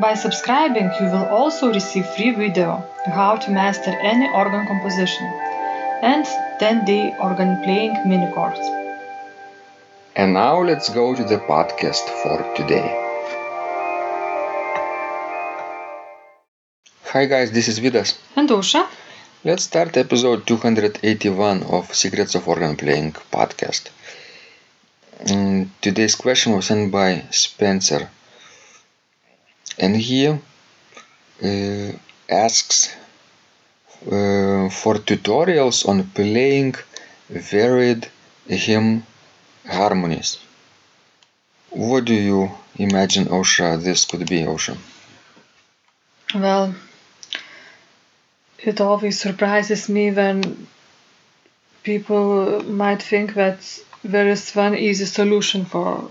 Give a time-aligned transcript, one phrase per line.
[0.00, 5.26] By subscribing, you will also receive free video how to master any organ composition
[6.02, 6.24] and
[6.58, 8.64] 10-day organ playing mini course.
[10.16, 12.86] And now let's go to the podcast for today.
[17.12, 18.18] Hi guys, this is Vidas.
[18.36, 18.88] And Ausra,
[19.42, 23.88] Let's start episode 281 of Secrets of Organ Playing podcast.
[25.24, 28.10] Mm, today's question was sent by Spencer,
[29.80, 31.92] and he uh,
[32.28, 32.94] asks
[34.06, 36.74] uh, for tutorials on playing
[37.28, 38.06] varied
[38.46, 39.04] hymn
[39.66, 40.38] harmonies.
[41.70, 44.76] What do you imagine, Ausra, this could be, Ausra?
[46.34, 46.74] well,
[48.58, 50.66] it always surprises me when
[51.82, 53.58] people might think that
[54.04, 56.10] there is one easy solution for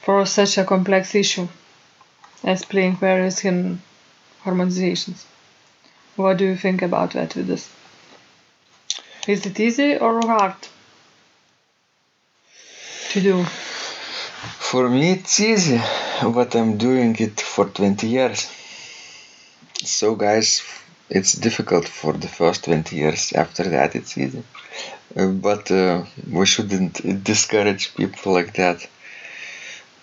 [0.00, 1.46] for such a complex issue
[2.44, 3.82] as playing various hymn
[4.44, 5.24] harmonizations.
[6.16, 7.70] What do you think about that with this?
[9.28, 10.56] Is it easy or hard
[13.10, 13.44] to do?
[13.44, 15.80] For me, it's easy,
[16.22, 18.50] but I'm doing it for 20 years.
[19.84, 20.62] So, guys,
[21.08, 23.32] it's difficult for the first 20 years.
[23.32, 24.42] After that, it's easy.
[25.16, 28.86] Uh, but uh, we shouldn't discourage people like that.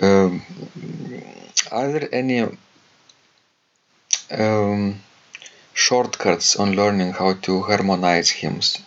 [0.00, 0.42] Um,
[1.72, 2.46] are there any
[4.30, 5.00] um,
[5.72, 8.78] shortcuts on learning how to harmonize hymns?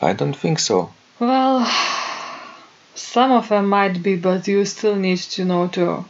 [0.00, 0.92] I don't think so.
[1.20, 1.64] Well,
[2.94, 6.04] some of them might be, but you still need to know to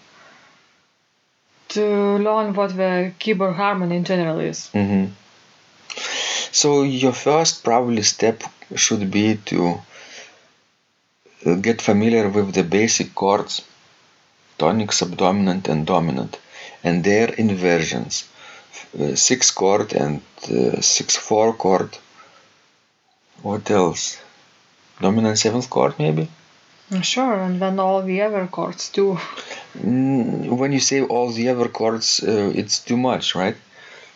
[1.69, 1.85] to
[2.19, 4.69] learn what the keyboard harmony in general is.
[4.69, 5.07] hmm
[6.53, 8.43] So your first probably step
[8.77, 9.81] should be to
[11.45, 13.63] get familiar with the basic chords,
[14.59, 16.39] tonic, subdominant, and dominant,
[16.85, 18.29] and their inversions,
[18.99, 20.21] uh, six chord and
[20.51, 21.91] uh, six four chord.
[23.43, 24.19] What else?
[25.01, 26.29] Dominant seventh chord maybe.
[27.01, 29.19] Sure, and then all the other chords too.
[29.79, 33.57] Mm, when you say all the other chords, uh, it's too much, right?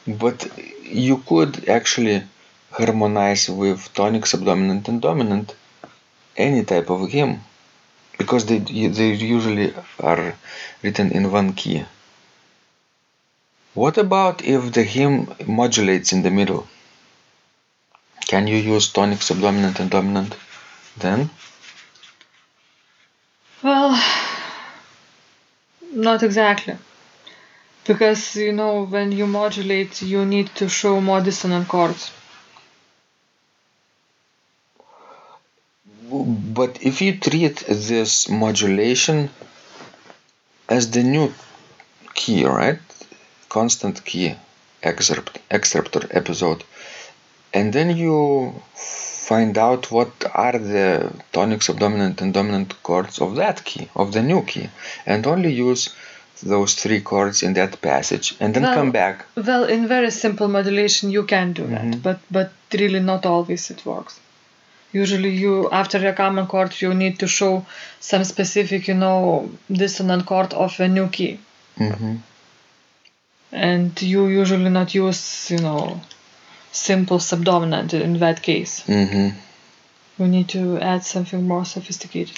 [0.06, 0.46] But
[0.82, 2.22] you could actually
[2.70, 5.54] harmonize with tonic, subdominant, and dominant
[6.36, 7.40] any type of hymn
[8.18, 10.34] because they they usually are
[10.82, 11.84] written in one key.
[13.74, 16.66] What about if the hymn modulates in the middle?
[18.26, 20.34] Can you use tonic, subdominant, and dominant
[20.96, 21.30] then?
[23.62, 24.02] Well,
[25.92, 26.76] not exactly.
[27.86, 32.10] Because you know, when you modulate, you need to show more dissonant chords.
[36.08, 39.30] But if you treat this modulation
[40.68, 41.32] as the new
[42.14, 42.78] key, right?
[43.48, 44.34] Constant key
[44.82, 46.62] excerpt, excerptor episode,
[47.52, 53.64] and then you find out what are the tonic, subdominant, and dominant chords of that
[53.64, 54.68] key, of the new key,
[55.06, 55.88] and only use
[56.42, 59.24] those three chords in that passage, and then Well- come back.
[59.34, 61.70] Well, in very simple modulation, you can do Mhm.
[61.70, 64.20] that, but but really not always it works.
[64.92, 67.66] Usually, you after a common chord, you need to show
[68.00, 71.38] some specific, you know, dissonant chord of a new key,
[71.76, 72.16] hmm
[73.52, 76.00] and you usually not use, you know,
[76.72, 78.80] simple subdominant in that case.
[78.82, 79.28] hmm
[80.18, 82.36] You need to add something more sophisticated.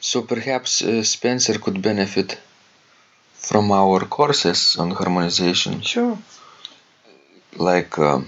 [0.00, 2.38] So perhaps uh, Spencer could benefit
[3.34, 5.82] from our courses on harmonization.
[5.82, 6.18] Sure.
[7.56, 8.20] like uh,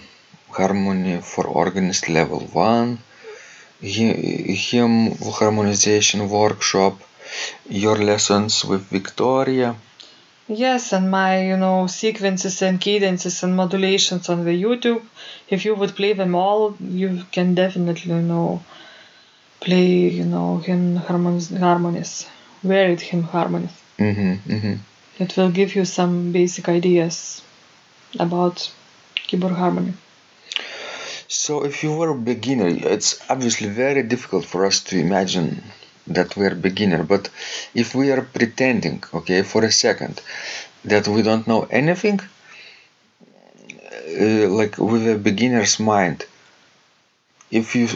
[0.51, 3.10] harmony for organist level 1 hy-
[3.81, 7.01] hymn harmonization workshop
[7.69, 9.77] your lessons with victoria
[10.53, 15.01] Yes, and my, you know, sequences and cadences and modulations on the YouTube,
[15.49, 18.61] if you would play them all, you can definitely, you know,
[19.61, 22.27] play, you know, hymn harmonies, harmonies
[22.63, 23.71] varied hymn harmonies.
[23.99, 24.75] Mm-hmm, mm-hmm.
[25.19, 27.43] It will give you some basic ideas
[28.19, 28.71] about
[29.15, 29.95] keyboard harmony.
[31.33, 35.63] So, if you were a beginner, it's obviously very difficult for us to imagine
[36.09, 37.05] that we're beginner.
[37.05, 37.31] But
[37.73, 40.21] if we are pretending, okay, for a second,
[40.85, 42.19] that we don't know anything,
[44.21, 46.27] uh, like with a beginner's mind,
[47.53, 47.87] if you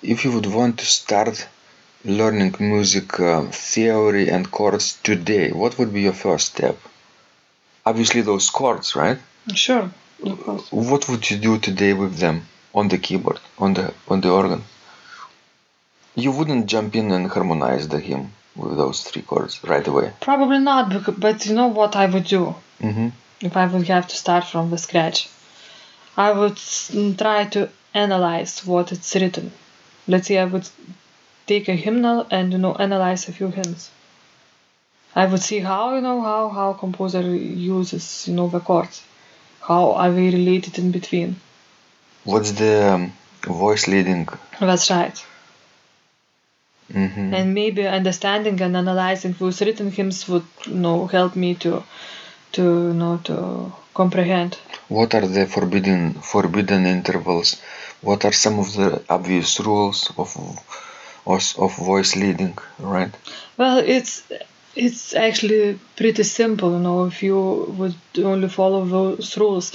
[0.00, 1.48] if you would want to start
[2.04, 6.78] learning music uh, theory and chords today, what would be your first step?
[7.84, 9.18] Obviously, those chords, right?
[9.52, 9.90] Sure.
[10.70, 14.62] What would you do today with them on the keyboard, on the on the organ?
[16.14, 20.12] You wouldn't jump in and harmonize the hymn with those three chords right away.
[20.20, 23.08] Probably not, but you know what I would do hmm
[23.40, 25.28] if I would have to start from the scratch?
[26.16, 26.58] I would
[27.18, 29.52] try to analyze what it's written.
[30.06, 30.68] Let's say I would
[31.46, 33.90] take a hymnal and you know analyze a few hymns.
[35.14, 39.02] I would see how you know how how composer uses you know the chords,
[39.60, 41.36] how are they related in between.
[42.24, 43.12] What's the um,
[43.46, 44.28] voice leading?
[44.60, 45.24] That's right.
[46.92, 51.82] hmm and maybe understanding and analyzing those written hymns would you know help me to
[52.56, 53.36] to you know to
[54.00, 54.52] comprehend
[54.88, 57.48] What are the forbidden forbidden intervals?
[58.08, 60.30] What are some of the obvious rules of
[61.26, 62.54] of, of voice leading?
[62.78, 63.12] Right.
[63.56, 64.14] well it's
[64.84, 67.38] it's actually pretty simple you know if you
[67.78, 67.96] would
[68.32, 69.66] only follow those rules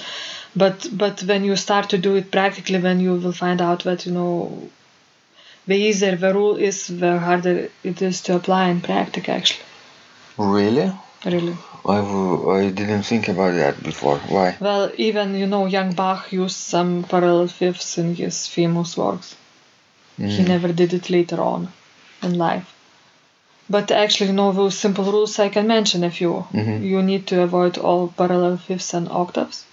[0.56, 4.06] but but when you start to do it practically then you will find out that
[4.06, 4.70] you know
[5.68, 9.66] the easier the rule is the harder it is to apply in practice actually
[10.38, 10.92] Really?
[11.26, 11.56] really
[11.86, 14.18] I w- I didn't think about that before.
[14.36, 14.56] Why?
[14.60, 19.36] Well, even you know, young Bach used some parallel fifths in his famous works.
[20.18, 20.48] He Mm.
[20.48, 21.72] never did it later on
[22.22, 22.68] in life.
[23.70, 26.34] But actually, you know, those simple rules I can mention a few.
[26.54, 26.84] Mhm.
[26.92, 29.64] You need to avoid all parallel fifths and octaves.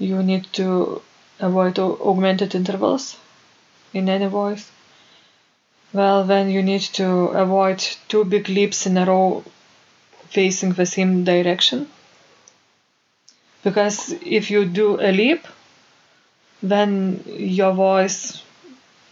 [0.00, 1.00] You need to
[1.38, 3.16] avoid au- augmented intervals
[3.92, 4.68] in any voice.
[5.92, 9.44] Well, then you need to avoid two big leaps in a row
[10.30, 11.88] facing the same direction.
[13.62, 15.46] Because if you do a leap,
[16.62, 18.42] then your voice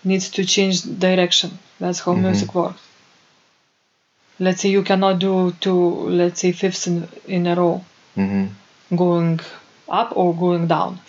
[0.04, 1.58] needs to change direction.
[1.80, 2.22] That's how Mhm.
[2.22, 2.80] music works.
[4.38, 7.84] Let's say you cannot do two, let's say, fifths in, in a row,
[8.14, 8.46] hmm
[8.96, 9.40] going
[9.88, 11.00] up or going down.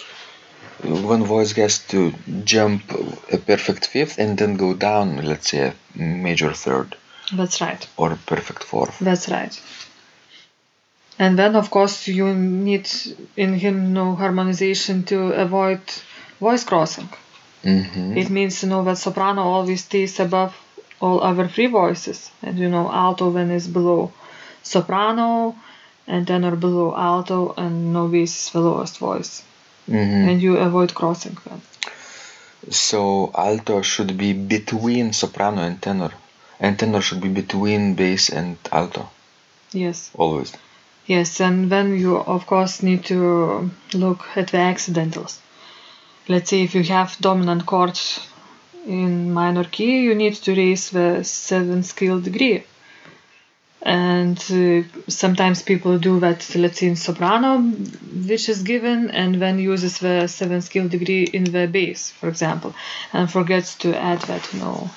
[0.84, 2.14] One voice has to
[2.46, 2.84] jump
[3.31, 6.96] a perfect fifth and then go down, let's say a major third
[7.34, 7.86] That's right.
[7.98, 8.98] or a perfect fourth.
[9.00, 9.60] That's right.
[11.18, 12.90] And then, of course, you need
[13.36, 15.82] in hymnal harmonization to avoid
[16.40, 17.10] voice crossing.
[17.62, 20.56] hmm It means, you know, that soprano always stays above
[21.02, 22.32] all other three voices.
[22.42, 24.14] And, you know, alto then is below
[24.64, 25.56] soprano,
[26.10, 29.44] and tenor below alto, and no bass is the lowest voice.
[29.86, 31.62] hmm And you avoid crossing them.
[32.70, 36.12] So alto should be between soprano and tenor,
[36.60, 39.10] and tenor should be between bass and alto
[39.72, 40.10] Yes.
[40.16, 40.52] always.
[41.06, 45.39] Yes, and then you, of course, need to look at the accidentals.
[46.28, 48.28] Let's say if you have dominant chords
[48.86, 52.63] in minor key, you need to raise the seventh scale degree.
[53.81, 59.59] And uh, sometimes people do that, let's say in soprano, which is given, and then
[59.59, 62.74] uses the seventh scale degree in the bass, for example,
[63.13, 64.89] and forgets to add that, you know,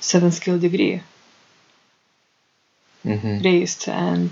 [0.00, 1.02] seventh scale degree
[3.04, 4.30] hmm raised, and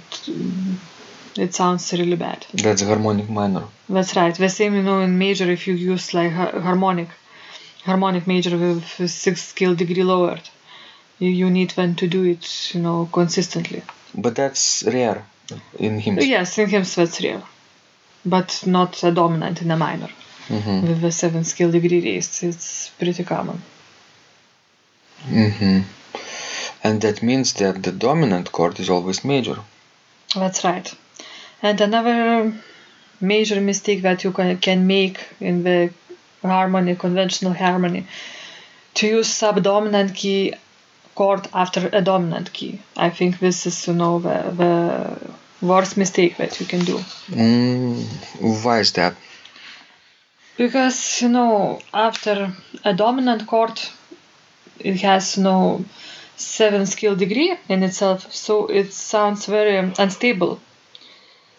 [1.36, 2.46] it sounds really bad.
[2.54, 3.64] That's harmonic minor.
[3.88, 4.34] That's right.
[4.34, 7.08] The same, you know, in major, if you use like harmonic,
[7.84, 10.42] harmonic major with sixth scale degree lowered,
[11.18, 13.82] you, you need then to do it, you know, consistently.
[14.14, 15.24] But that's rare
[15.78, 16.26] in hymns.
[16.26, 17.42] Yes, in hymns that's rare
[18.24, 20.08] but not a dominant in a minor
[20.48, 22.16] hmm with the seven scale degree.
[22.16, 23.62] It's pretty common.
[25.26, 25.80] hmm
[26.82, 29.56] And that means that the dominant chord is always major.
[30.34, 30.94] That's right.
[31.62, 32.52] And another
[33.20, 35.90] major mistake that you can, can make in the
[36.42, 38.06] harmony, conventional harmony,
[38.94, 40.52] to use subdominant key
[41.14, 42.80] chord after a dominant key.
[42.96, 46.98] I think this is, you know, the, the worst mistake that you can do.
[47.30, 48.04] Mm,
[48.64, 49.14] why is that?
[50.56, 52.52] Because, you know, after
[52.84, 53.80] a dominant chord,
[54.78, 55.84] it has no
[56.36, 60.60] seven scale degree in itself, so it sounds very unstable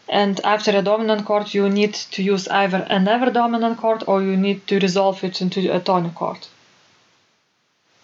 [0.09, 4.35] And after a dominant chord, you need to use either another dominant chord or you
[4.37, 6.47] need to resolve it into a tonic chord.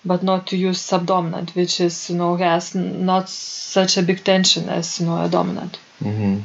[0.04, 4.68] But not to use subdominant, which is, you know, has not such a big tension
[4.70, 5.78] as, you know, a dominant.
[6.00, 6.40] hmm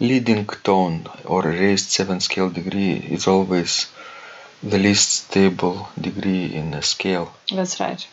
[0.00, 3.88] Leading tone or raised seven scale degree is always
[4.62, 7.32] the least stable degree in a scale.
[7.52, 8.06] That's right.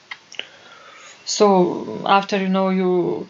[1.26, 3.28] So after you know you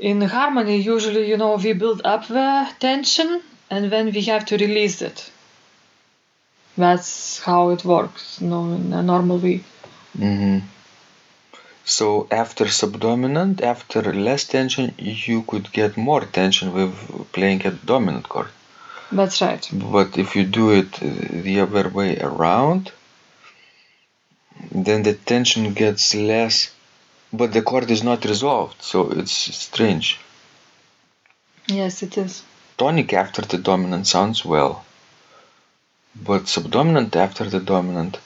[0.00, 4.56] in harmony usually you know we build up the tension and then we have to
[4.58, 5.30] release it.
[6.76, 9.62] That's how it works, know, in a normal way.
[10.16, 10.58] hmm
[11.84, 16.92] So after subdominant, after less tension, you could get more tension with
[17.32, 18.48] playing a dominant chord.
[19.12, 19.68] That's right.
[19.72, 20.92] But if you do it
[21.44, 22.90] the other way around,
[24.72, 26.70] then the tension gets less,
[27.32, 30.18] but the chord is not resolved, so it's strange.
[31.66, 32.42] Yes, it is.
[32.76, 34.84] Tonic after the dominant sounds well,
[36.14, 38.18] but subdominant after the dominant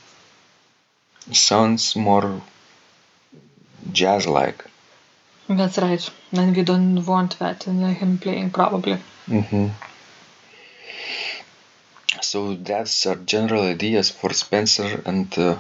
[1.33, 2.43] sounds more
[3.93, 4.65] jazz like.
[5.49, 6.11] That's right.
[6.33, 8.99] And we don't want that in hymn playing probably.
[9.27, 9.69] Mm-hmm.
[12.21, 15.57] So that's our general ideas for Spencer and uh,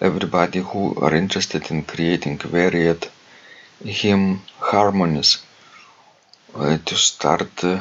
[0.00, 3.06] everybody who are interested in creating varied
[3.84, 5.38] hymn harmonies
[6.54, 7.80] uh, to start uh,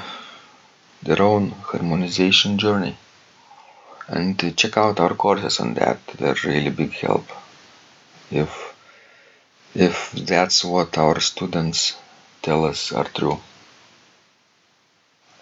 [1.02, 2.96] their own harmonization journey.
[4.10, 7.28] And check out our courses on that; they're really big help.
[8.32, 8.52] If
[9.74, 11.96] if that's what our students
[12.42, 13.40] tell us are true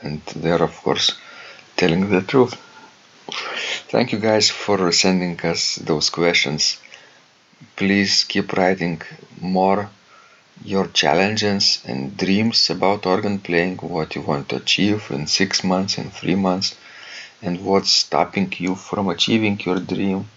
[0.01, 1.07] and they're of course
[1.75, 2.55] telling the truth.
[3.93, 6.77] Thank you guys for sending us those questions.
[7.75, 9.01] Please keep writing
[9.41, 9.89] more
[10.63, 15.97] your challenges and dreams about organ playing, what you want to achieve in six months,
[15.97, 16.75] in three months,
[17.41, 20.27] and what's stopping you from achieving your dream.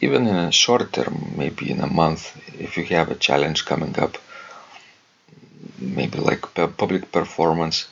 [0.00, 3.98] Even in a short term, maybe in a month, if you have a challenge coming
[3.98, 4.16] up,
[5.78, 7.86] maybe like pu- public performance,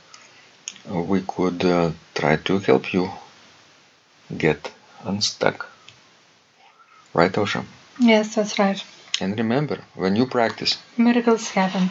[0.88, 3.10] we could uh, try to help you
[4.36, 4.70] get
[5.04, 5.68] unstuck.
[7.14, 7.64] Right, Ausra?
[7.98, 8.82] Yes, that's right.
[9.20, 11.90] And remember, when you practice, Miracles happen.